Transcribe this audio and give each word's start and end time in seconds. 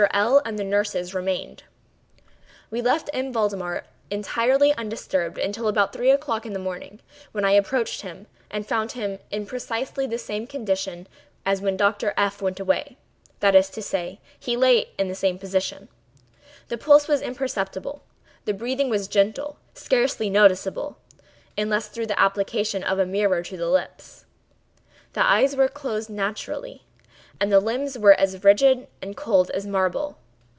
L—l 0.13 0.41
and 0.45 0.57
the 0.57 0.63
nurses 0.63 1.13
remained. 1.13 1.61
We 2.71 2.81
left 2.81 3.07
M. 3.13 3.31
Valdemar 3.31 3.83
entirely 4.09 4.73
undisturbed 4.73 5.37
until 5.37 5.67
about 5.67 5.93
three 5.93 6.09
o'clock 6.09 6.43
in 6.43 6.53
the 6.53 6.57
morning, 6.59 7.01
when 7.33 7.45
I 7.45 7.51
approached 7.51 8.01
him 8.01 8.25
and 8.49 8.67
found 8.67 8.93
him 8.93 9.19
in 9.29 9.45
precisely 9.45 10.07
the 10.07 10.17
same 10.17 10.47
condition 10.47 11.05
as 11.45 11.61
when 11.61 11.77
Dr. 11.77 12.15
F—— 12.17 12.41
went 12.41 12.59
away—that 12.59 13.53
is 13.53 13.69
to 13.69 13.81
say, 13.83 14.19
he 14.39 14.57
lay 14.57 14.89
in 14.97 15.07
the 15.07 15.13
same 15.13 15.37
position; 15.37 15.87
the 16.69 16.79
pulse 16.79 17.07
was 17.07 17.21
imperceptible; 17.21 18.01
the 18.45 18.55
breathing 18.55 18.89
was 18.89 19.07
gentle 19.07 19.59
(scarcely 19.75 20.31
noticeable, 20.31 20.97
unless 21.55 21.89
through 21.89 22.07
the 22.07 22.19
application 22.19 22.83
of 22.83 22.97
a 22.97 23.05
mirror 23.05 23.43
to 23.43 23.55
the 23.55 23.69
lips); 23.69 24.25
the 25.13 25.23
eyes 25.23 25.55
were 25.55 25.67
closed 25.67 26.09
naturally; 26.09 26.85
and 27.39 27.51
the 27.51 27.59
limbs 27.59 27.97
were 27.97 28.13
as 28.19 28.43
rigid 28.43 28.85
and 29.01 29.09
as 29.09 29.15
cold 29.15 29.49
as 29.49 29.65
marble. 29.65 30.19